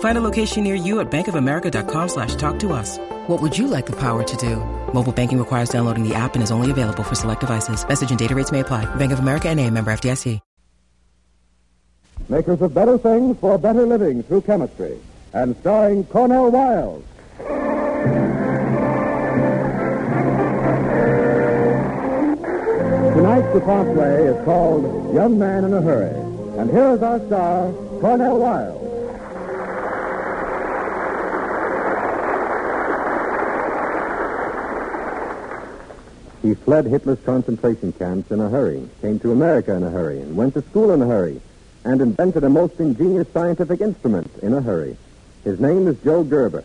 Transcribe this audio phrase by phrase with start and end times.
[0.00, 2.98] Find a location near you at bankofamerica.com slash talk to us.
[3.26, 4.56] What would you like the power to do?
[4.92, 7.86] Mobile banking requires downloading the app and is only available for select devices.
[7.88, 8.84] Message and data rates may apply.
[8.94, 10.38] Bank of America and a member FDIC.
[12.28, 14.98] Makers of better things for a better living through chemistry.
[15.34, 17.04] And starring Cornel Wilde.
[23.14, 26.14] Tonight's DuPont play is called Young Man in a Hurry.
[26.58, 28.81] And here is our star, Cornel Wilde.
[36.42, 40.36] He fled Hitler's concentration camps in a hurry, came to America in a hurry, and
[40.36, 41.40] went to school in a hurry,
[41.84, 44.96] and invented a most ingenious scientific instrument in a hurry.
[45.44, 46.64] His name is Joe Gerber.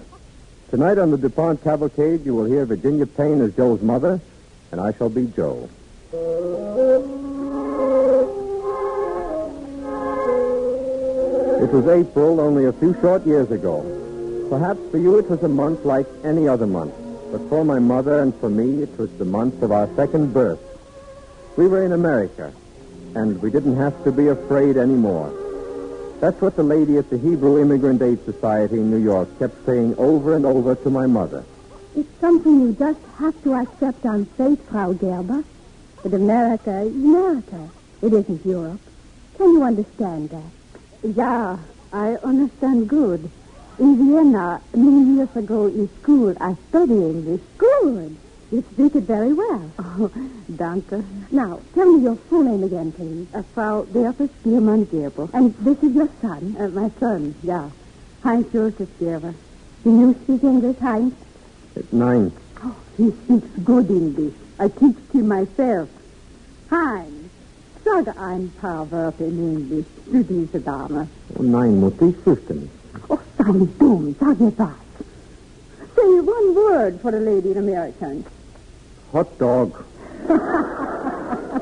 [0.71, 4.19] Tonight on the DuPont Cavalcade, you will hear Virginia Payne as Joe's mother,
[4.71, 5.69] and I shall be Joe.
[11.61, 13.83] It was April only a few short years ago.
[14.49, 16.93] Perhaps for you it was a month like any other month.
[17.31, 20.59] But for my mother and for me, it was the month of our second birth.
[21.57, 22.53] We were in America,
[23.15, 25.33] and we didn't have to be afraid anymore.
[26.19, 29.95] That's what the lady at the Hebrew Immigrant Aid Society in New York kept saying
[29.97, 31.45] over and over to my mother.
[31.95, 35.43] It's something you just have to accept on faith, Frau Gerber.
[36.03, 37.69] But America is America.
[38.01, 38.79] It isn't Europe.
[39.37, 40.51] Can you understand that?
[41.03, 41.57] Yeah,
[41.91, 43.29] I understand good.
[43.79, 47.41] In Vienna, many years ago in school, I studied English.
[47.59, 48.17] Good.
[48.51, 49.71] You speak it very well.
[49.79, 50.11] Oh,
[50.55, 51.03] danke.
[51.31, 53.27] Now, tell me your full name again, please.
[53.33, 55.29] Uh, Frau Beatrice Biermann Gerber.
[55.33, 56.55] And this is your son?
[56.59, 57.69] Uh, my son, yeah.
[58.23, 59.33] Heinz Joseph Gerber.
[59.83, 61.13] Do you speak English, Heinz?
[61.75, 62.31] At nine.
[62.63, 64.33] Oh, he speaks good English.
[64.59, 65.89] I teach him myself.
[66.69, 67.29] Heinz,
[67.83, 71.07] sag ein paar Wörter in English zu dieser Dame.
[71.37, 72.69] Oh, nein, Mutti, fünften.
[73.09, 73.19] Oh,
[73.53, 74.15] nicht dumm.
[74.19, 74.69] Sag mir was.
[75.95, 78.25] Say one word for a lady in American.
[79.11, 79.83] Hot dog.
[80.27, 81.61] well,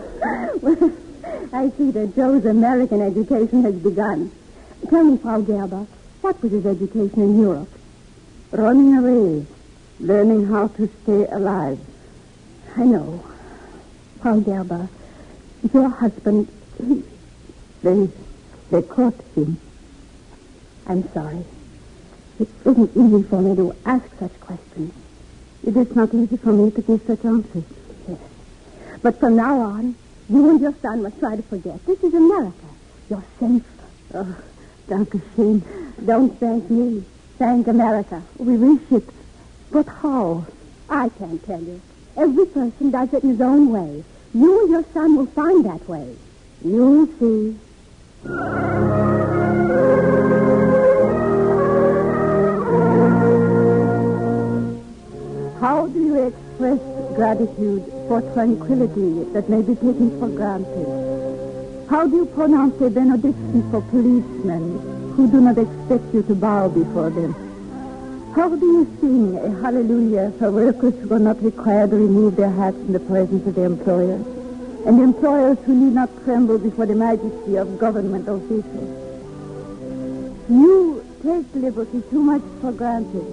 [1.53, 4.31] I see that Joe's American education has begun.
[4.90, 5.85] Tell me, Frau Gerber,
[6.22, 7.69] what was his education in Europe?
[8.51, 9.45] Running away.
[10.00, 11.79] Learning how to stay alive.
[12.75, 13.24] I know.
[14.22, 14.90] Frau Gerber,
[15.74, 16.47] your husband,
[16.78, 17.03] he...
[17.84, 18.09] They,
[18.72, 19.57] they caught him.
[20.88, 21.44] I'm sorry.
[22.40, 24.94] It isn't easy for me to ask such questions.
[25.66, 27.63] It is not easy for me to give such answers.
[28.07, 28.19] Yes.
[29.01, 29.95] But from now on,
[30.29, 31.84] you and your son must try to forget.
[31.85, 32.68] This is America.
[33.09, 33.63] You're safe.
[34.13, 34.35] Oh,
[34.88, 35.63] danke schön.
[36.06, 37.03] Don't thank me.
[37.38, 38.22] Thank America.
[38.38, 39.09] We wish it.
[39.72, 40.45] But how?
[40.90, 41.81] I can't tell you.
[42.16, 44.03] Every person does it in his own way.
[44.34, 46.16] You and your son will find that way.
[46.63, 47.57] You'll see.
[55.66, 56.78] How do you express
[57.16, 61.88] gratitude for tranquility that may be taken for granted?
[61.90, 66.68] How do you pronounce a benediction for policemen who do not expect you to bow
[66.68, 67.34] before them?
[68.36, 72.52] How do you sing a hallelujah for workers who are not required to remove their
[72.52, 74.24] hats in the presence of their employers?
[74.86, 78.94] And employers who need not tremble before the majesty of government officials?
[80.48, 83.25] You take liberty too much for granted.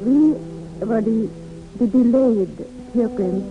[0.00, 1.28] We were the,
[1.78, 2.56] the delayed
[2.92, 3.44] pilgrims.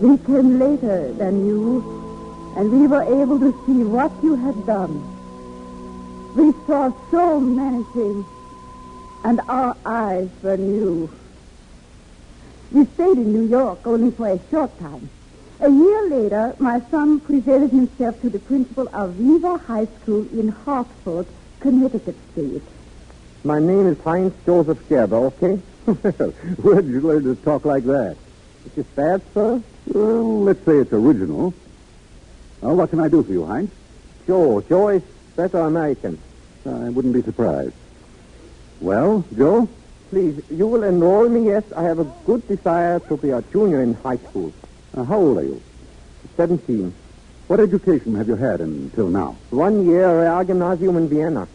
[0.00, 4.94] We came later than you, and we were able to see what you had done.
[6.36, 8.26] We saw so many things,
[9.24, 11.10] and our eyes were new.
[12.72, 15.08] We stayed in New York only for a short time.
[15.60, 20.48] A year later, my son presented himself to the principal of Weaver High School in
[20.48, 21.26] Hartford,
[21.60, 22.62] Connecticut State.
[23.44, 25.58] My name is Heinz Joseph Gerber, okay?
[25.86, 28.16] Where did you learn to talk like that?
[28.66, 29.62] Is this bad, sir?
[29.86, 31.54] Well, let's say it's original.
[32.60, 33.70] Well, what can I do for you, Heinz?
[34.26, 34.60] Joe.
[34.62, 35.02] Joe is
[35.36, 36.18] better American.
[36.64, 37.74] I wouldn't be surprised.
[38.80, 39.68] Well, Joe?
[40.10, 41.62] Please, you will enroll me, yes.
[41.76, 44.52] I have a good desire to be a junior in high school.
[44.96, 45.62] Uh, how old are you?
[46.36, 46.92] 17.
[47.46, 49.36] What education have you had until now?
[49.50, 51.46] One year at Real Gymnasium in Vienna.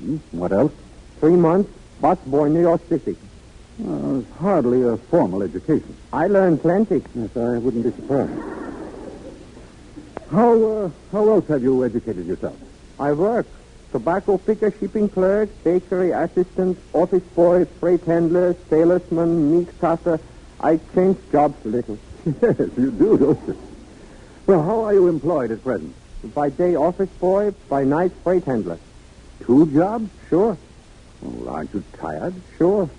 [0.00, 0.72] Hmm, What else?
[1.20, 1.70] Three months
[2.02, 3.16] Busboy, New York City.
[3.78, 5.96] Uh, it's hardly a formal education.
[6.12, 7.02] I learned plenty.
[7.14, 8.32] Yes, I wouldn't be surprised.
[10.30, 12.58] How, uh, how else have you educated yourself?
[12.98, 13.46] I work.
[13.92, 20.20] Tobacco picker, shipping clerk, bakery assistant, office boy, freight handler, salesman, meat cutter.
[20.60, 21.98] I change jobs a little.
[22.26, 23.56] yes, you do, don't you?
[24.46, 25.94] Well, how are you employed at present?
[26.34, 27.50] By day, office boy.
[27.68, 28.80] By night, freight handler.
[29.44, 30.10] Two jobs?
[30.30, 30.58] Sure,
[31.20, 32.34] Well, aren't you tired?
[32.58, 32.90] sure.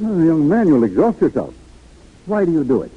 [0.00, 1.54] Oh, young man, you'll exhaust yourself.
[2.26, 2.92] Why do you do it?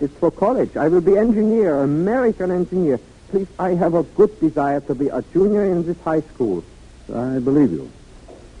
[0.00, 0.76] It's for college.
[0.76, 2.98] I will be engineer, American engineer.
[3.30, 6.64] Please, I have a good desire to be a junior in this high school.
[7.12, 7.90] I believe you.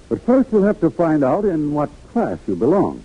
[0.08, 3.02] But first you'll have to find out in what class you belong.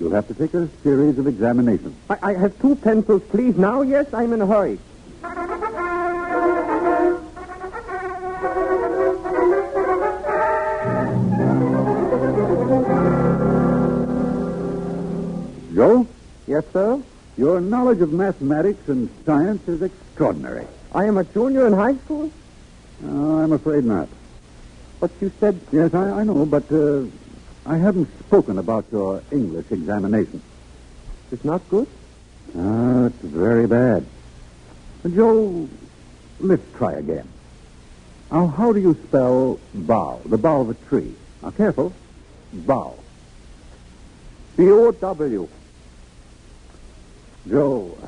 [0.00, 1.96] You'll have to take a series of examinations.
[2.10, 3.56] I, I have two pencils, please.
[3.56, 4.78] Now, yes, I'm in a hurry.
[15.82, 16.06] Joe,
[16.46, 17.02] Yes, sir.
[17.36, 20.64] your knowledge of mathematics and science is extraordinary.
[20.92, 22.30] I am a junior in high school.
[23.02, 24.08] Uh, I'm afraid not.
[25.00, 27.02] But you said Yes, I, I know, but uh,
[27.66, 30.40] I haven't spoken about your English examination.
[31.32, 31.88] it's not good.
[32.56, 34.06] Ah, it's very bad.
[35.12, 35.68] Joe,
[36.38, 37.26] let's try again.
[38.30, 41.12] Now, how do you spell bough, the bough of a tree?
[41.42, 41.92] Now, careful.
[42.52, 42.94] Bough.
[44.56, 45.48] B-O-W.
[47.48, 47.98] Joe,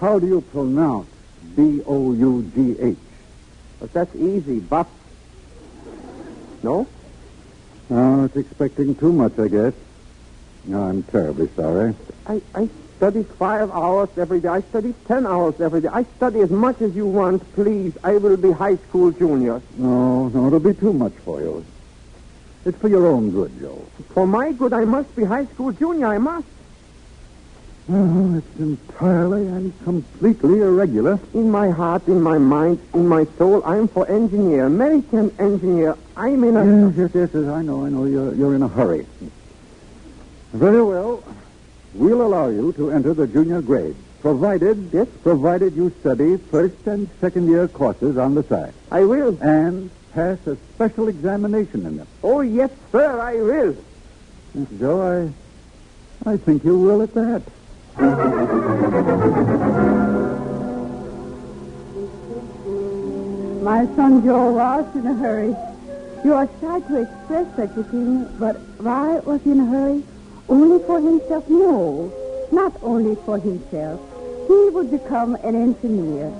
[0.00, 1.08] how do you pronounce
[1.56, 2.96] B-O-U-G-H?
[3.80, 4.60] But that's easy.
[4.60, 4.86] Buff.
[6.62, 6.86] No?
[7.90, 9.72] Oh, it's expecting too much, I guess.
[10.64, 11.94] No, I'm terribly sorry.
[12.26, 14.48] I, I study five hours every day.
[14.48, 15.88] I study ten hours every day.
[15.92, 17.96] I study as much as you want, please.
[18.04, 19.62] I will be high school junior.
[19.76, 21.64] No, no, it'll be too much for you.
[22.64, 23.90] It's for your own good, Joe.
[24.12, 26.06] For my good, I must be high school junior.
[26.08, 26.46] I must.
[27.90, 31.18] Oh, it's entirely and completely irregular.
[31.32, 35.96] In my heart, in my mind, in my soul, I'm for engineer, American engineer.
[36.14, 36.64] I'm in a...
[36.64, 38.04] Yes, yes, yes, yes, I know, I know.
[38.04, 39.06] You're, you're in a hurry.
[40.52, 41.24] Very well.
[41.94, 47.08] We'll allow you to enter the junior grade, provided, yes, provided you study first and
[47.22, 49.38] second year courses on the side I will.
[49.40, 52.06] and pass a special examination in them.
[52.22, 53.76] Oh, yes, sir, I will.
[54.78, 55.32] Joe,
[56.26, 57.42] I, I think you will at that.
[57.98, 58.06] My
[63.96, 65.56] son Joe was in a hurry.
[66.24, 70.04] You are shy to express such a thing, but why was he in a hurry?
[70.48, 71.48] Only for himself?
[71.48, 72.12] No,
[72.52, 74.00] not only for himself.
[74.46, 76.30] He would become an engineer.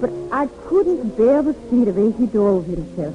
[0.00, 3.14] But I couldn't bear to see the way he drove himself.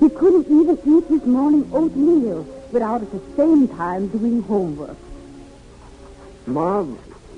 [0.00, 4.98] He couldn't even eat his morning oatmeal without at the same time doing homework.
[6.48, 6.84] Ma,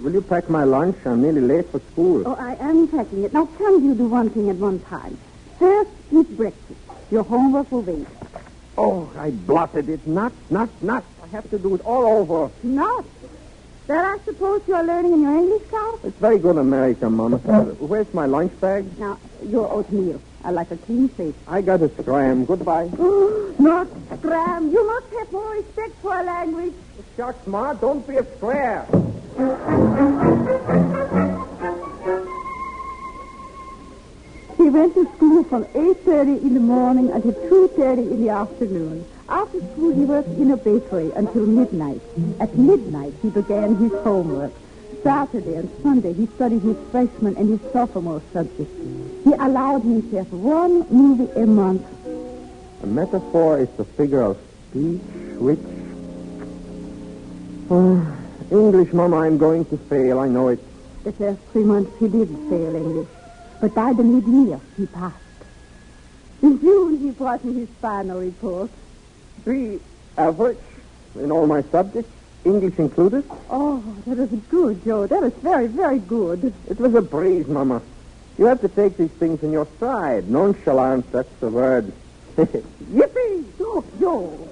[0.01, 0.97] will you pack my lunch?
[1.05, 2.23] I'm nearly late for school.
[2.27, 3.33] Oh, I am packing it.
[3.33, 5.19] Now, can you do one thing at one time?
[5.59, 6.81] First, eat breakfast.
[7.11, 8.07] Your homework will wait.
[8.79, 10.07] Oh, I blotted it.
[10.07, 11.05] Not, not, not.
[11.23, 12.51] I have to do it all over.
[12.63, 13.05] Not.
[13.89, 15.95] That I suppose you are learning in your English class?
[16.05, 17.39] It's very good American, Mama.
[17.39, 18.87] Where's my lunch bag?
[18.99, 20.23] Now, your oatmeal.
[20.45, 21.35] I like a clean face.
[21.49, 22.45] I got a scram.
[22.45, 22.85] Goodbye.
[23.59, 24.71] Not scram.
[24.71, 26.73] You must have more respect for our language.
[27.17, 28.87] Shucks, Ma, don't be a square.
[34.57, 39.05] He went to school from 8.30 in the morning until 2.30 in the afternoon.
[39.29, 42.01] After school, he worked in a bakery until midnight.
[42.39, 44.53] At midnight, he began his homework.
[45.03, 48.73] Saturday and Sunday, he studied his freshman and his sophomore subjects.
[49.25, 51.87] He allowed himself one movie a month.
[52.83, 54.39] A metaphor is the figure of
[54.71, 55.01] speech
[55.39, 55.80] which...
[57.71, 58.17] Oh,
[58.51, 60.19] English, Mama, I'm going to fail.
[60.19, 60.59] I know it.
[61.05, 63.09] The first three months, he did fail English.
[63.61, 65.17] But by the mid-year, he passed.
[66.43, 68.71] In June, he brought me his final report.
[69.45, 69.79] Three
[70.17, 70.59] average
[71.15, 72.11] in all my subjects,
[72.45, 73.25] English included.
[73.51, 75.07] Oh, that is good, Joe.
[75.07, 76.53] That is very, very good.
[76.69, 77.83] It was a breeze, Mama.
[78.39, 80.29] You have to take these things in your stride.
[80.31, 81.93] Nonchalance, that's the word.
[82.37, 83.45] Yippee!
[83.61, 84.49] Oh, Joe.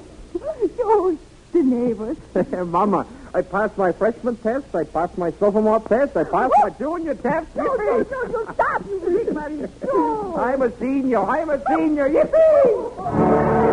[0.77, 1.19] Joe,
[1.59, 2.17] the neighbors.
[2.67, 7.15] Mama, I passed my freshman test, I passed my sophomore test, I passed my junior
[7.15, 7.49] test.
[7.57, 8.11] Joe, Joe, Yippee!
[8.11, 9.63] Joe, Joe, stop, you big money.
[9.85, 10.37] Joe.
[10.37, 12.09] I'm a senior, I'm a senior.
[12.09, 13.69] Yippee!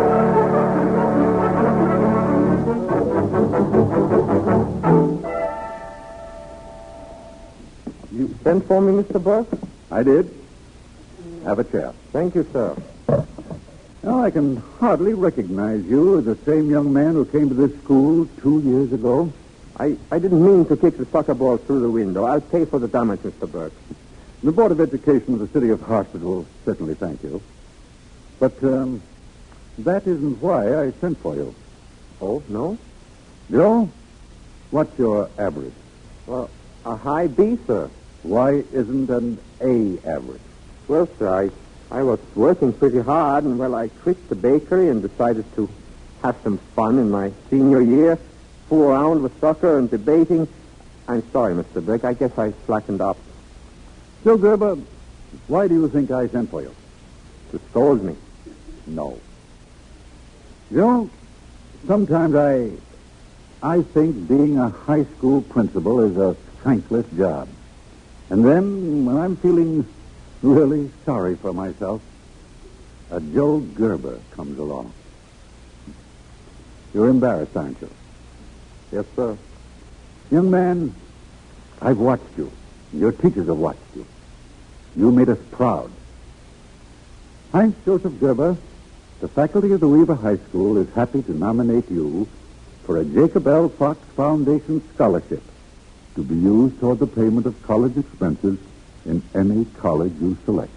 [8.12, 9.22] You sent for me, Mr.
[9.22, 9.58] Burke?
[9.90, 10.32] I did.
[11.44, 11.92] Have a chair.
[12.12, 12.76] Thank you, sir.
[14.06, 17.76] Well, I can hardly recognize you as the same young man who came to this
[17.82, 19.32] school two years ago.
[19.80, 22.24] I, I didn't mean to kick the soccer ball through the window.
[22.24, 23.50] I'll pay for the damage, Mr.
[23.50, 23.72] Burke.
[24.44, 27.42] The Board of Education of the City of Hartford will certainly thank you.
[28.38, 29.02] But um,
[29.78, 31.52] that isn't why I sent for you.
[32.20, 32.78] Oh, no?
[33.50, 33.90] Joe,
[34.70, 35.74] what's your average?
[36.28, 36.48] Well,
[36.84, 37.90] a high B, sir.
[38.22, 40.40] Why isn't an A average?
[40.86, 41.50] Well, sir, I,
[41.90, 45.68] I was working pretty hard, and, well, I quit the bakery and decided to
[46.22, 48.18] have some fun in my senior year,
[48.68, 50.48] fool around with soccer and debating.
[51.08, 51.84] I'm sorry, Mr.
[51.84, 52.04] Burke.
[52.04, 53.16] I guess I slackened up
[54.26, 54.76] Joe Gerber,
[55.46, 56.74] why do you think I sent for you?
[57.52, 58.16] to scold me.
[58.88, 59.20] No.
[60.72, 61.08] Joe,
[61.86, 62.72] sometimes I
[63.62, 67.48] I think being a high school principal is a thankless job.
[68.28, 69.86] And then when I'm feeling
[70.42, 72.02] really sorry for myself,
[73.10, 74.92] a Joe Gerber comes along.
[76.92, 77.90] You're embarrassed, aren't you?
[78.92, 79.36] Yes, sir.
[80.30, 80.94] Young man,
[81.80, 82.50] I've watched you.
[82.92, 84.06] Your teachers have watched you.
[84.96, 85.90] You made us proud.
[87.52, 88.56] Heinz Joseph Gerber,
[89.20, 92.28] the faculty of the Weaver High School is happy to nominate you
[92.84, 93.68] for a Jacob L.
[93.68, 95.42] Fox Foundation scholarship
[96.14, 98.58] to be used toward the payment of college expenses
[99.06, 100.72] in any college you select.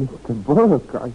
[0.00, 0.44] Mr.
[0.44, 1.12] Burke, I...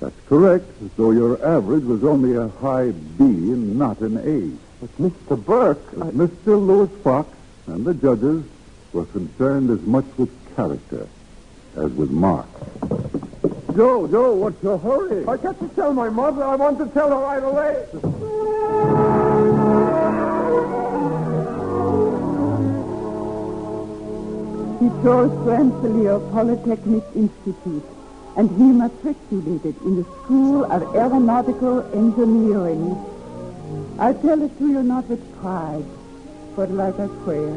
[0.00, 0.66] That's correct,
[0.96, 4.58] though your average was only a high B and not an A.
[4.80, 5.44] But Mr.
[5.44, 6.10] Burke, I...
[6.10, 6.46] Mr.
[6.46, 7.28] Lewis Fox
[7.66, 8.44] and the judges
[8.92, 11.06] were concerned as much with character
[11.76, 12.48] as with marks.
[13.74, 15.26] Joe, Joe, what's your hurry?
[15.26, 16.44] I got to tell my mother.
[16.44, 18.31] I want to tell her right away.
[24.82, 27.84] He chose Rensselaer Polytechnic Institute,
[28.36, 32.98] and he matriculated in the School of Aeronautical Engineering.
[34.00, 35.84] I tell it to you not with pride,
[36.56, 37.56] but like a prayer.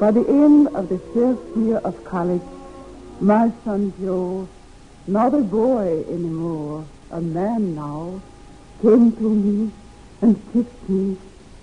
[0.00, 2.42] By the end of the first year of college,
[3.20, 4.48] my son Joe,
[5.06, 8.20] not a boy anymore, a man now,
[8.82, 9.70] came to me
[10.22, 11.16] and kissed me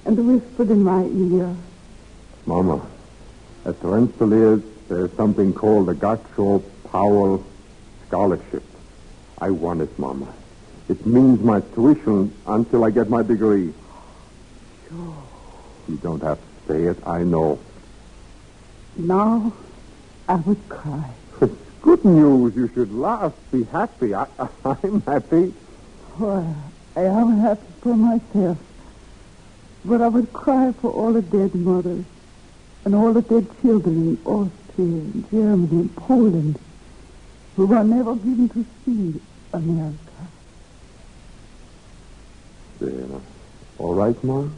[0.06, 1.54] and whispered in my ear,
[2.46, 2.82] Mama,
[3.66, 4.58] at Rensselaer,
[4.90, 7.46] there's something called the Gotcho Powell
[8.08, 8.64] Scholarship.
[9.40, 10.34] I want it, Mama.
[10.90, 13.74] It means my tuition until I get my degree.
[14.90, 15.16] Joe,
[15.88, 16.98] You don't have to say it.
[17.08, 17.60] I know.
[18.98, 19.54] now
[20.28, 21.10] I would cry.
[21.42, 22.56] It's good news.
[22.56, 23.34] You should laugh.
[23.52, 24.14] Be happy.
[24.14, 24.28] I,
[24.66, 25.54] I'm happy.
[26.20, 26.56] Well,
[26.96, 28.58] I am happy for myself.
[29.86, 32.06] But I would cry for all the dead mothers
[32.86, 36.60] and all the dead children in Austria and Germany and Poland
[37.56, 39.22] who were never given to see
[39.54, 39.98] America.
[42.80, 43.06] There.
[43.78, 44.56] All right, Mom?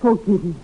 [0.00, 0.54] Forgive me.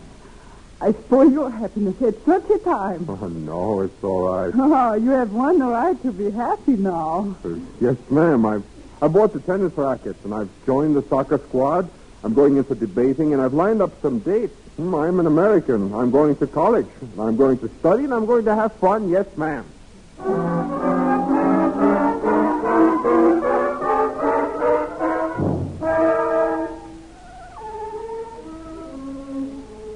[0.80, 3.06] I spoil your happiness at such a time.
[3.08, 4.52] Oh, no, it's all right.
[4.54, 7.34] Oh, you have one right to be happy now.
[7.80, 8.44] Yes, ma'am.
[8.44, 8.64] I've,
[9.00, 11.88] I bought the tennis rackets and I've joined the soccer squad.
[12.24, 14.54] I'm going in for debating and I've lined up some dates.
[14.76, 15.94] Hmm, I'm an American.
[15.94, 16.88] I'm going to college.
[17.18, 19.10] I'm going to study and I'm going to have fun.
[19.10, 19.66] Yes, ma'am.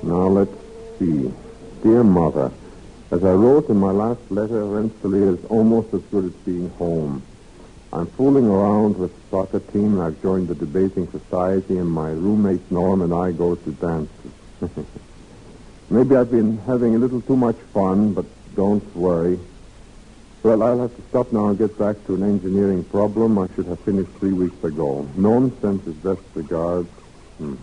[0.03, 0.53] Now let's
[0.99, 1.33] see.
[1.83, 2.53] Dear Mother,
[3.11, 7.23] as I wrote in my last letter, Rensselaer is almost as good as being home.
[7.93, 12.11] I'm fooling around with the soccer team, and I've joined the debating society, and my
[12.11, 14.33] roommate Norm and I go to dances.
[15.91, 19.39] Maybe I've been having a little too much fun, but don't worry.
[20.43, 23.67] Well, I'll have to stop now and get back to an engineering problem I should
[23.67, 25.11] have finished three weeks ago.
[25.17, 26.89] Norm sends his best regards.
[27.39, 27.57] Hmm.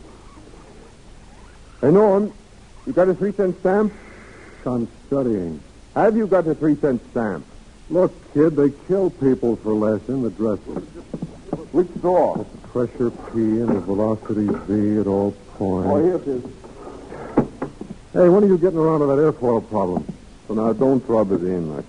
[1.82, 2.34] Hey, Norm,
[2.88, 3.94] you got a three cent stamp?
[4.66, 5.64] I'm studying.
[5.96, 7.55] Have you got a three cent stamp?
[7.90, 10.84] Look, kid, they kill people for less in the dresses.
[11.72, 12.46] Which store?
[12.72, 15.90] Pressure P and the velocity V at all points.
[15.90, 16.44] Oh, here it is.
[18.12, 20.06] Hey, when are you getting around to that airfoil problem?
[20.48, 21.78] So now don't rub it in.
[21.78, 21.84] I...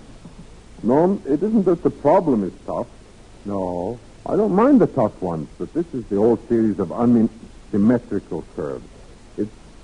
[0.83, 2.87] Norm, it isn't that the problem is tough.
[3.45, 3.99] No.
[4.25, 8.85] I don't mind the tough ones, but this is the old series of unsymmetrical curves.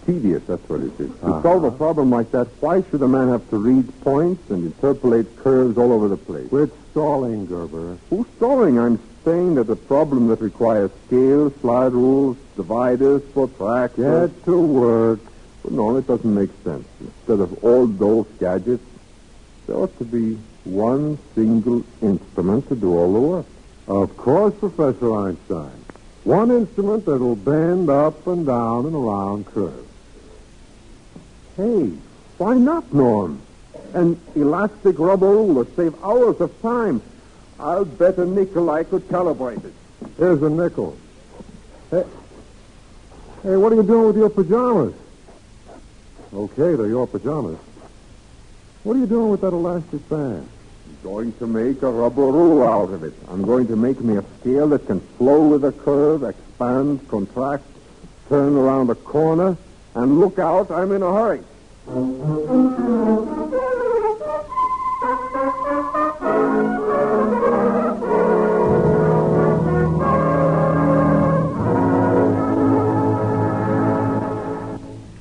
[0.06, 1.10] Tedious, that's what it is.
[1.22, 1.42] To Uh-huh.
[1.42, 5.28] solve a problem like that, why should a man have to read points and interpolate
[5.38, 6.50] curves all over the place?
[6.50, 7.98] Quit stalling, Gerber.
[8.10, 8.78] Who's stalling?
[8.78, 14.30] I'm saying that a problem that requires scales, slide rules, dividers, protractors...
[14.32, 15.20] Get to work.
[15.64, 16.86] But no, it doesn't make sense.
[17.00, 18.84] Instead of all those gadgets,
[19.66, 23.46] there ought to be One single instrument to do all the work.
[23.88, 25.72] Of course, Professor Einstein.
[26.24, 29.83] One instrument that'll bend up and down and around curves.
[31.56, 31.92] Hey,
[32.38, 33.40] why not, Norm?
[33.94, 37.02] An elastic rubber ruler save hours of time.
[37.60, 39.74] I'll bet a nickel I could calibrate it.
[40.18, 40.98] Here's a nickel.
[41.92, 42.04] Hey,
[43.44, 44.96] hey, what are you doing with your pajamas?
[46.34, 47.60] Okay, they're your pajamas.
[48.84, 50.50] What are you doing with that elastic band?
[50.88, 53.14] I'm going to make a rubber rule out of it.
[53.30, 57.64] I'm going to make me a scale that can flow with a curve, expand, contract,
[58.28, 59.56] turn around a corner,
[59.96, 61.42] and look out, I'm in a hurry.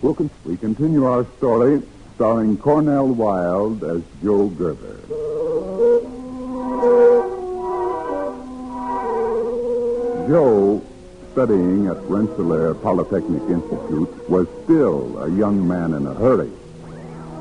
[0.03, 1.83] We'll we continue our story
[2.15, 4.99] starring Cornel Wilde as Joe Gerber.
[10.29, 10.83] Joe,
[11.33, 16.51] studying at Rensselaer Polytechnic Institute, was still a young man in a hurry.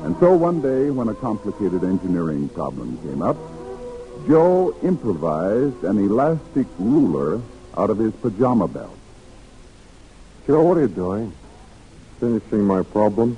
[0.04, 3.36] And so one day, when a complicated engineering problem came up,
[4.26, 7.40] Joe improvised an elastic ruler
[7.76, 8.96] out of his pajama belt.
[10.46, 11.32] Joe, what are you doing?
[12.18, 13.36] Finishing my problem.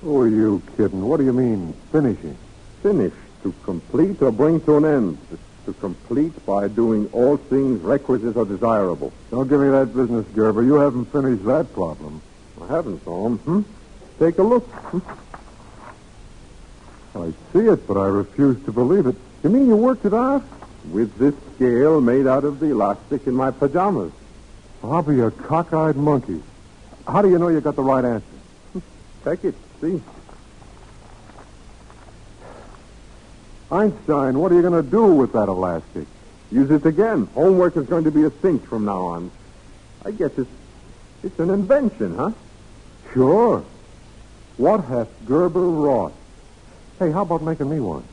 [0.00, 1.06] Who are you kidding?
[1.06, 2.36] What do you mean, finishing?
[2.82, 3.12] Finish.
[3.42, 5.18] To complete or bring to an end.
[5.68, 9.12] To complete by doing all things requisite or desirable.
[9.30, 10.62] Don't give me that business, Gerber.
[10.62, 12.22] You haven't finished that problem.
[12.62, 13.36] I haven't, Tom.
[13.36, 13.60] Hmm?
[14.18, 14.66] Take a look.
[14.66, 15.00] Hmm?
[17.18, 19.16] I see it, but I refuse to believe it.
[19.44, 20.42] You mean you worked it out?
[20.90, 24.12] With this scale made out of the elastic in my pajamas.
[24.82, 26.42] I'll be a cockeyed monkey.
[27.06, 28.26] How do you know you got the right answer?
[29.22, 29.54] Take it.
[29.82, 30.00] See.
[33.70, 36.06] Einstein, what are you going to do with that elastic?
[36.50, 37.28] Use it again.
[37.34, 39.30] Homework is going to be a cinch from now on.
[40.04, 40.50] I guess it's
[41.22, 42.30] it's an invention, huh?
[43.12, 43.64] Sure.
[44.56, 46.14] What hath Gerber wrought?
[46.98, 48.04] Hey, how about making me one?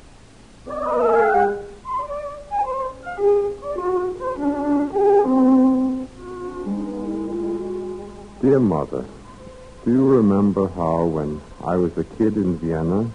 [8.42, 9.06] Dear Mother,
[9.86, 13.10] do you remember how when I was a kid in Vienna,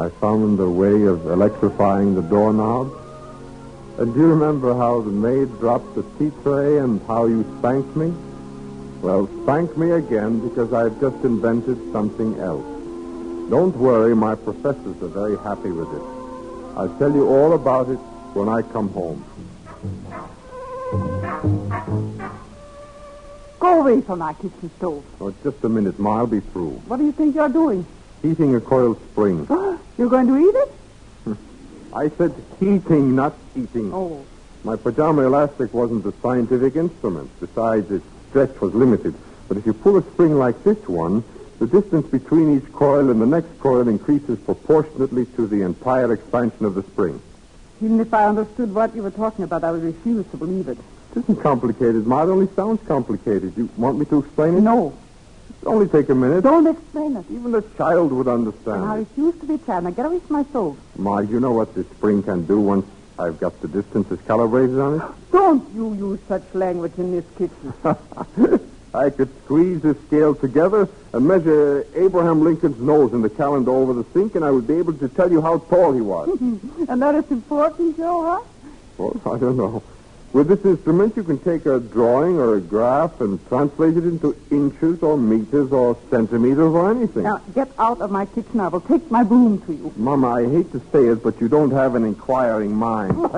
[0.00, 2.90] I found a way of electrifying the doorknob?
[3.98, 7.94] And do you remember how the maid dropped the tea tray and how you spanked
[7.96, 8.10] me?
[9.02, 12.64] Well, spank me again because I've just invented something else.
[13.50, 16.02] Don't worry, my professors are very happy with it.
[16.78, 18.00] I'll tell you all about it
[18.32, 19.22] when I come home.
[23.58, 25.04] Go away from my kitchen stove.
[25.20, 26.20] Oh, just a minute, Ma.
[26.20, 26.80] I'll be through.
[26.88, 27.84] What do you think you're doing?
[28.22, 29.46] Heating a coil spring.
[30.00, 31.36] You're going to eat it?
[31.92, 33.92] I said heating, not eating.
[33.92, 34.24] Oh.
[34.64, 37.30] My pajama elastic wasn't a scientific instrument.
[37.38, 39.14] Besides, its stretch was limited.
[39.46, 41.22] But if you pull a spring like this one,
[41.58, 46.64] the distance between each coil and the next coil increases proportionately to the entire expansion
[46.64, 47.20] of the spring.
[47.82, 50.78] Even if I understood what you were talking about, I would refuse to believe it.
[51.14, 52.22] It isn't complicated, Ma.
[52.22, 53.54] It only sounds complicated.
[53.54, 54.62] You want me to explain it?
[54.62, 54.96] No.
[55.66, 56.42] Only take a minute.
[56.42, 57.24] Don't explain it.
[57.30, 58.98] Even a child would And I understand.
[58.98, 59.84] refuse to be tried.
[59.84, 60.76] Now get away from my soul.
[60.96, 62.86] Ma, you know what this spring can do once
[63.18, 65.02] I've got the distances calibrated on it?
[65.32, 67.74] Don't you use such language in this kitchen.
[68.94, 73.92] I could squeeze this scale together and measure Abraham Lincoln's nose in the calendar over
[73.92, 76.28] the sink, and I would be able to tell you how tall he was.
[76.88, 78.40] and that is important, Joe, huh?
[78.98, 79.82] well, I don't know.
[80.32, 84.36] With this instrument, you can take a drawing or a graph and translate it into
[84.52, 87.24] inches or meters or centimeters or anything.
[87.24, 88.60] Now get out of my kitchen.
[88.60, 89.92] I will take my broom to you.
[89.96, 93.10] Mama, I hate to say it, but you don't have an inquiring mind.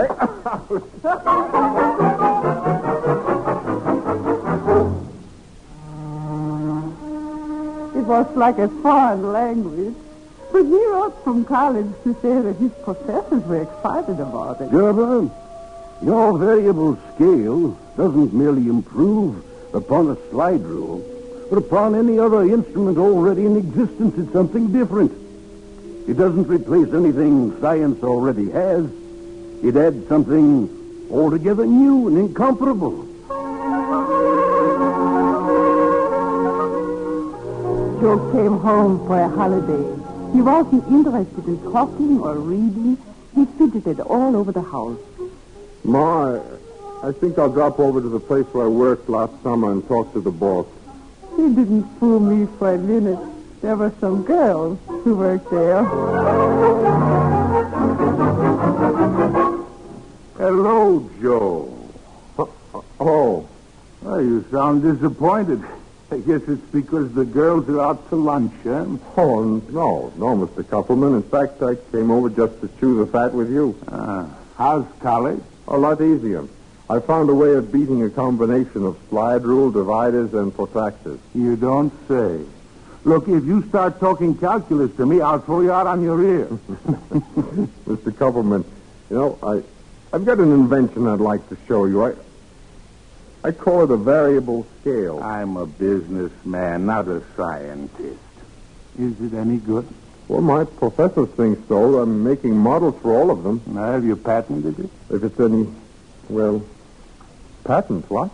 [7.95, 9.95] It was like a foreign language.
[10.53, 14.71] But he wrote from college to say that his professors were excited about it.
[14.71, 15.31] Gerber,
[16.05, 21.03] your variable scale doesn't merely improve upon a slide rule,
[21.49, 24.19] but upon any other instrument already in existence.
[24.19, 25.13] It's something different.
[26.09, 28.91] It doesn't replace anything science already has.
[29.63, 30.69] It adds something
[31.11, 33.07] altogether new and incomparable.
[38.01, 40.03] Joe came home for a holiday.
[40.33, 42.99] He wasn't interested in talking or reading.
[43.37, 44.99] He fidgeted all over the house.
[45.85, 46.37] Ma,
[47.03, 49.87] I, I think I'll drop over to the place where I worked last summer and
[49.89, 50.67] talk to the boss.
[51.37, 53.19] He didn't fool me for a minute.
[53.63, 55.83] There were some girls who worked there.
[60.39, 61.79] Hello, Joe.
[63.01, 63.49] Oh,
[64.05, 65.63] Oh, you sound disappointed.
[66.11, 68.85] I guess it's because the girls are out to lunch, huh?
[69.17, 70.63] oh, no, no, Mr.
[70.63, 71.17] Koppelman.
[71.17, 73.77] In fact, I came over just to chew the fat with you.
[73.89, 75.41] Ah, how's college?
[75.69, 76.47] A lot easier.
[76.91, 81.19] I found a way of beating a combination of slide rule, dividers, and protractors.
[81.35, 82.45] You don't say.
[83.05, 86.47] Look, if you start talking calculus to me, I'll throw you out on your ear.
[87.87, 88.13] Mr.
[88.13, 88.65] Koppelman,
[89.11, 89.63] you know, I,
[90.15, 92.05] I've got an invention I'd like to show you.
[92.05, 92.15] I,
[93.43, 95.21] I call it a variable scale.
[95.23, 98.21] I'm a businessman, not a scientist.
[98.99, 99.89] Is it any good?
[100.33, 101.99] Well, my professors think so.
[101.99, 103.61] I'm making models for all of them.
[103.67, 104.89] Now, have you patented it?
[105.11, 105.69] If it's any,
[106.31, 106.65] well,
[107.65, 108.31] patent, what?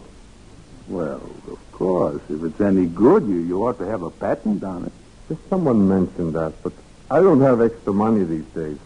[0.86, 2.22] Well, of course.
[2.30, 4.92] If it's any good, you, you ought to have a patent on it.
[5.28, 6.72] Just someone mentioned that, but
[7.10, 8.78] I don't have extra money these days.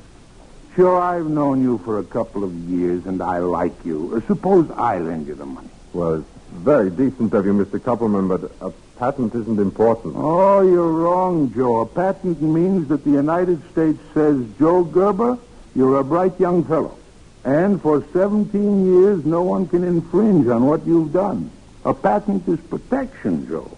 [0.75, 4.17] Sure, I've known you for a couple of years, and I like you.
[4.17, 5.69] Uh, suppose I lend you the money.
[5.93, 7.79] Well, it's very decent of you, Mr.
[7.79, 10.15] Koppelman, but a patent isn't important.
[10.17, 11.81] Oh, you're wrong, Joe.
[11.81, 15.39] A patent means that the United States says, Joe Gerber,
[15.75, 16.97] you're a bright young fellow.
[17.45, 21.51] And for 17 years, no one can infringe on what you've done.
[21.85, 23.71] A patent is protection, Joe.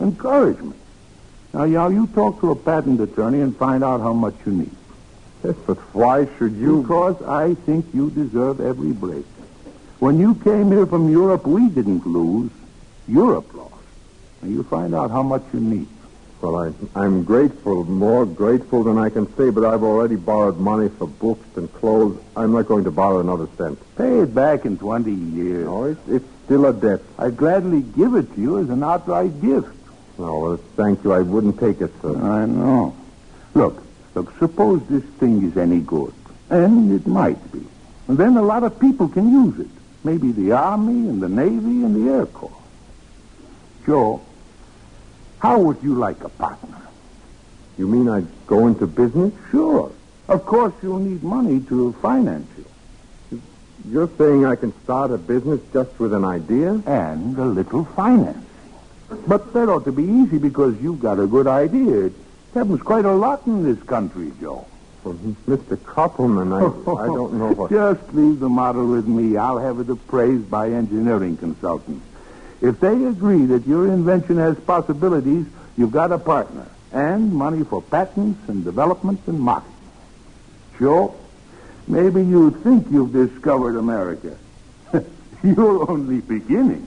[0.00, 0.76] Encouragement.
[1.52, 4.76] Now, now, you talk to a patent attorney and find out how much you need.
[5.44, 6.82] Yes, but why should you?
[6.82, 9.26] Because I think you deserve every break.
[9.98, 12.50] When you came here from Europe, we didn't lose.
[13.06, 13.71] Europe lost.
[14.42, 15.88] Now, you find out how much you need.
[16.40, 20.88] Well, I, I'm grateful, more grateful than I can say, but I've already borrowed money
[20.88, 22.20] for books and clothes.
[22.36, 23.78] I'm not going to borrow another cent.
[23.96, 25.66] Pay it back in 20 years.
[25.66, 27.00] No, it's, it's still a debt.
[27.16, 29.68] I'd gladly give it to you as an outright gift.
[30.18, 31.12] No, well, thank you.
[31.12, 32.16] I wouldn't take it, sir.
[32.16, 32.96] I know.
[33.54, 33.80] Look,
[34.16, 36.12] look, suppose this thing is any good.
[36.50, 37.64] And it might be.
[38.08, 39.70] And then a lot of people can use it.
[40.02, 42.50] Maybe the Army and the Navy and the Air Corps.
[43.86, 44.20] Joe,
[45.42, 46.80] how would you like a partner?
[47.76, 49.32] You mean I'd go into business?
[49.50, 49.90] Sure.
[50.28, 53.42] Of course, you'll need money to finance you.
[53.90, 56.80] You're saying I can start a business just with an idea?
[56.86, 58.46] And a little finance.
[59.26, 62.06] But that ought to be easy because you've got a good idea.
[62.06, 62.12] It
[62.54, 64.64] happens quite a lot in this country, Joe.
[65.02, 65.14] Well,
[65.48, 65.76] Mr.
[65.76, 67.68] Koppelman, I, I don't know what...
[67.72, 69.36] Just leave the model with me.
[69.36, 72.11] I'll have it appraised by engineering consultants.
[72.62, 75.46] If they agree that your invention has possibilities,
[75.76, 79.74] you've got a partner and money for patents and development and marketing.
[80.78, 81.12] Joe,
[81.88, 84.36] maybe you think you've discovered America.
[85.42, 86.86] You're only beginning.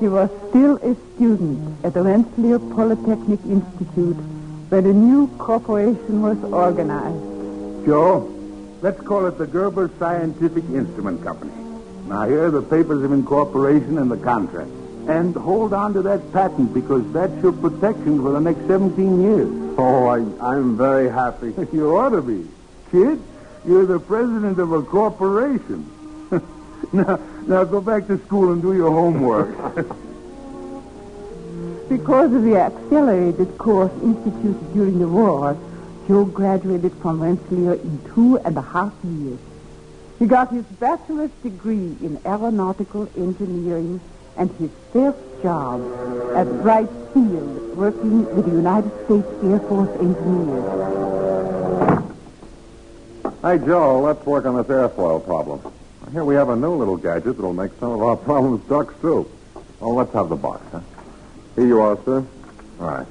[0.00, 4.16] He was still a student at the Rensselaer Polytechnic Institute
[4.74, 7.86] when a new corporation was organized.
[7.86, 8.28] Joe,
[8.82, 11.52] let's call it the Gerber Scientific Instrument Company.
[12.08, 14.70] Now, here are the papers of incorporation and the contract.
[15.06, 19.78] And hold on to that patent because that's your protection for the next 17 years.
[19.78, 21.54] Oh, I, I'm very happy.
[21.72, 22.44] you ought to be.
[22.90, 23.22] Kid,
[23.64, 25.88] you're the president of a corporation.
[26.92, 29.86] now, now go back to school and do your homework.
[31.88, 35.56] Because of the accelerated course instituted during the war,
[36.08, 39.38] Joe graduated from Rensselaer in two and a half years.
[40.18, 44.00] He got his bachelor's degree in aeronautical engineering
[44.36, 45.80] and his first job
[46.34, 50.94] at Wright Field, working with the United States Air Force engineers.
[53.42, 55.60] Hey, Joe, let's work on this airfoil problem.
[56.12, 59.30] Here we have a new little gadget that'll make some of our problems duck soup.
[59.80, 60.80] Oh, let's have the box, huh?
[61.56, 62.26] Here you are, sir.
[62.80, 63.06] All right.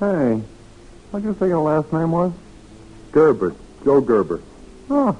[0.00, 0.42] Hey,
[1.10, 2.32] what'd you say your last name was?
[3.12, 3.54] Gerber.
[3.84, 4.40] Joe Gerber.
[4.90, 5.16] Oh,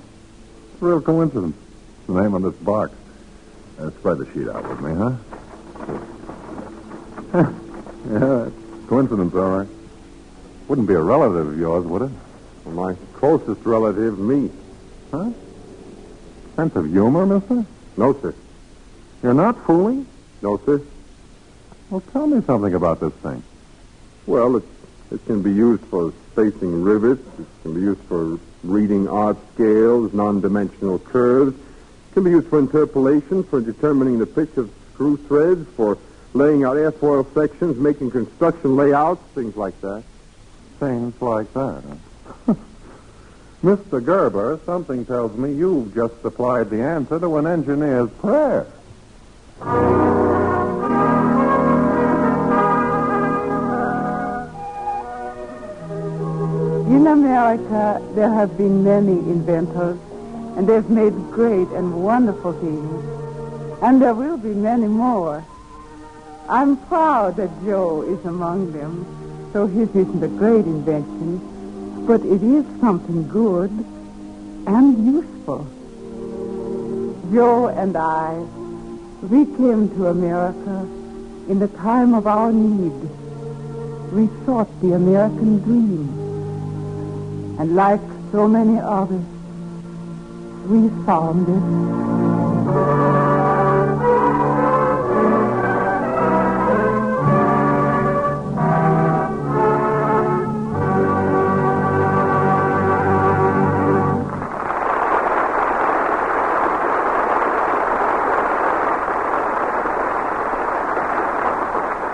[0.72, 1.56] it's a real coincidence.
[1.98, 2.92] It's the name on this box.
[3.78, 5.12] Uh, spread the sheet out with me, huh?
[8.10, 8.50] yeah,
[8.88, 9.68] coincidence, all right.
[10.66, 12.10] Wouldn't be a relative of yours, would it?
[12.64, 14.50] Well, my closest relative, me.
[15.12, 15.30] Huh?
[16.56, 17.64] Sense of humor, mister?
[17.96, 18.34] No, sir.
[19.22, 20.06] You're not fooling?
[20.42, 20.82] No, sir.
[21.92, 23.42] Well, tell me something about this thing.
[24.24, 24.62] Well, it,
[25.10, 27.22] it can be used for spacing rivets.
[27.38, 31.54] It can be used for reading odd scales, non-dimensional curves.
[31.54, 35.98] It can be used for interpolation, for determining the pitch of screw threads, for
[36.32, 40.02] laying out airfoil sections, making construction layouts, things like that.
[40.80, 41.82] Things like that?
[43.62, 44.02] Mr.
[44.02, 48.66] Gerber, something tells me you've just supplied the answer to an engineer's prayer.
[57.52, 59.98] America, there have been many inventors,
[60.56, 63.04] and they've made great and wonderful things.
[63.82, 65.44] And there will be many more.
[66.48, 69.04] I'm proud that Joe is among them,
[69.52, 73.70] though his isn't a great invention, but it is something good
[74.66, 75.66] and useful.
[77.34, 78.38] Joe and I,
[79.28, 80.88] we came to America
[81.50, 83.10] in the time of our need.
[84.10, 86.21] We sought the American dream.
[87.62, 88.00] And like
[88.32, 89.22] so many others,
[90.66, 91.62] we found it.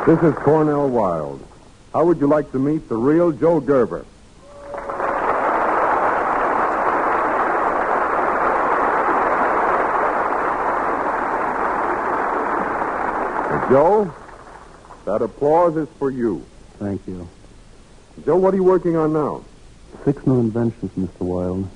[0.05, 1.43] This is Cornel Wilde.
[1.95, 4.05] How would you like to meet the real Joe Gerber?
[13.69, 14.15] Joe,
[15.05, 16.45] that applause is for you.
[16.79, 17.29] Thank you.
[18.25, 19.45] Joe, what are you working on now?
[20.05, 21.21] Six new inventions, Mr.
[21.21, 21.69] Wilde.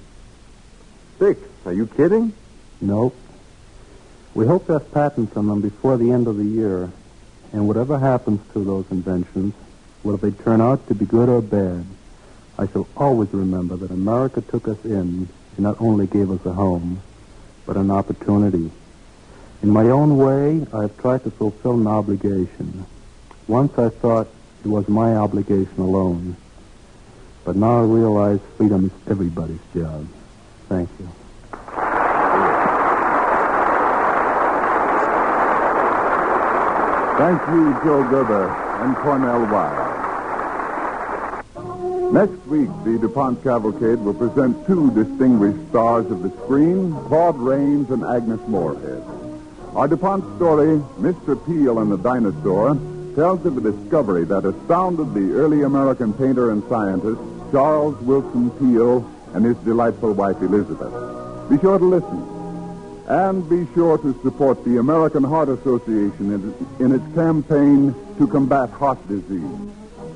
[1.18, 1.40] Six.
[1.66, 2.32] Are you kidding?
[2.80, 3.14] Nope.
[4.34, 6.90] We hope to have patents on them before the end of the year.
[7.52, 9.52] And whatever happens to those inventions,
[10.02, 11.84] whether they turn out to be good or bad,
[12.58, 16.52] I shall always remember that America took us in and not only gave us a
[16.52, 17.02] home,
[17.66, 18.70] but an opportunity.
[19.62, 22.84] In my own way, I have tried to fulfill an obligation.
[23.46, 24.26] Once I thought
[24.64, 26.36] it was my obligation alone.
[27.44, 30.08] But now I realize freedom is everybody's job.
[30.68, 31.08] Thank you.
[37.18, 38.48] Thank you, Joe Gerber
[38.82, 39.90] and Cornel Wilde.
[42.12, 47.90] Next week, the DuPont Cavalcade will present two distinguished stars of the screen, Claude Rains
[47.90, 49.21] and Agnes Moorehead.
[49.74, 51.34] Our DuPont story, Mr.
[51.46, 52.74] Peale and the Dinosaur,
[53.14, 57.18] tells of the discovery that astounded the early American painter and scientist,
[57.52, 60.92] Charles Willson Peale, and his delightful wife, Elizabeth.
[61.48, 63.04] Be sure to listen.
[63.08, 68.68] And be sure to support the American Heart Association in, in its campaign to combat
[68.70, 69.70] heart disease.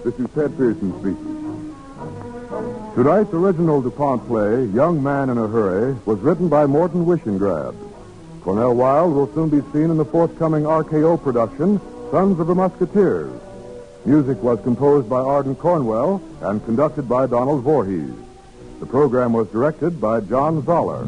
[0.05, 1.75] This is Ted Pearson speaking.
[2.95, 7.86] Tonight's original DuPont play, Young Man in a Hurry, was written by Morton Wishengrad.
[8.47, 11.81] Cornel Wilde will soon be seen in the forthcoming RKO production,
[12.13, 13.33] Sons of the Musketeers.
[14.05, 18.15] Music was composed by Ardon Cornwell and conducted by Donald Voorhees.
[18.79, 21.07] The program was directed by John Zoller.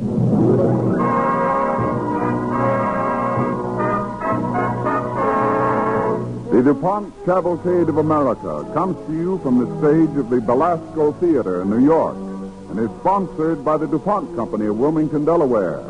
[6.51, 11.63] The DuPont Cavalcade of America comes to you from the stage of the Belasco Theater
[11.63, 15.85] in New York and is sponsored by the DuPont Company of Wilmington, Delaware,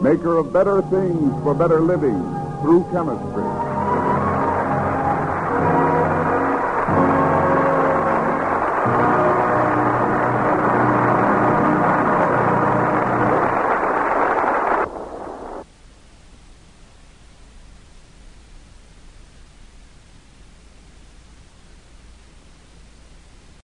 [0.00, 2.18] maker of better things for better living
[2.62, 3.79] through chemistry.